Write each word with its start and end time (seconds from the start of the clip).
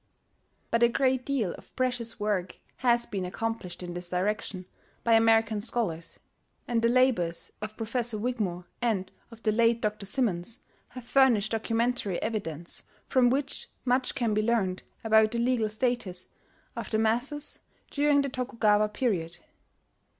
But 0.71 0.81
a 0.81 0.87
great 0.89 1.25
deal 1.27 1.53
of 1.59 1.75
precious 1.75 2.19
work 2.19 2.57
has 2.77 3.05
been 3.05 3.23
accomplished 3.23 3.83
in 3.83 3.93
this 3.93 4.09
direction 4.09 4.65
by 5.03 5.13
American 5.13 5.61
scholars; 5.61 6.19
and 6.67 6.81
the 6.81 6.87
labours 6.87 7.51
of 7.61 7.77
Professor 7.77 8.17
Wigmore 8.17 8.65
and 8.81 9.11
of 9.29 9.43
the 9.43 9.51
late 9.51 9.79
Dr. 9.79 10.07
Simmons 10.07 10.61
have 10.89 11.05
furnished 11.05 11.51
documentary 11.51 12.19
evidence 12.19 12.85
from 13.05 13.29
which 13.29 13.69
much 13.85 14.15
can 14.15 14.33
be 14.33 14.41
learned 14.41 14.81
about 15.03 15.29
the 15.29 15.37
legal 15.37 15.69
status 15.69 16.25
of 16.75 16.89
the 16.89 16.97
masses 16.97 17.59
during 17.91 18.23
the 18.23 18.29
Tokugawa 18.29 18.89
period. 18.89 19.37